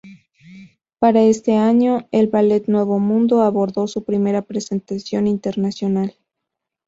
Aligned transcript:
Para 0.97 1.21
ese 1.21 1.57
año 1.57 2.07
el 2.11 2.25
Ballet 2.27 2.63
Nuevo 2.65 2.97
Mundo 2.97 3.43
abordó 3.43 3.85
su 3.85 4.03
primera 4.03 4.41
presentación 4.41 5.27
internacional. 5.27 6.15